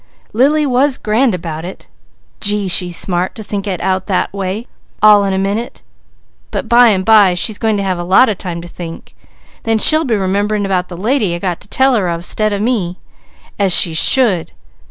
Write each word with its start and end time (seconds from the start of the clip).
Lily 0.33 0.65
was 0.65 0.97
grand 0.97 1.35
about 1.35 1.63
it. 1.63 1.85
Gee! 2.39 2.67
she's 2.67 2.97
smart 2.97 3.35
to 3.35 3.43
think 3.43 3.67
it 3.67 3.79
out 3.81 4.07
that 4.07 4.33
way 4.33 4.65
all 4.99 5.23
in 5.25 5.31
a 5.31 5.37
minute. 5.37 5.83
But 6.49 6.67
by 6.67 6.87
and 6.87 7.05
by 7.05 7.35
she's 7.35 7.59
going 7.59 7.77
to 7.77 7.83
have 7.83 7.99
a 7.99 8.03
lot 8.03 8.27
of 8.27 8.39
time 8.39 8.61
to 8.63 8.67
think. 8.67 9.13
Then 9.61 9.77
she'll 9.77 10.03
be 10.05 10.15
remembering 10.15 10.65
about 10.65 10.87
the 10.87 10.97
lady 10.97 11.35
I 11.35 11.37
got 11.37 11.61
to 11.61 11.67
tell 11.67 11.93
her 11.93 12.09
of 12.09 12.25
'stead 12.25 12.51
of 12.51 12.63
me, 12.63 12.97
as 13.59 13.75
she 13.75 13.91
_should! 13.91 14.49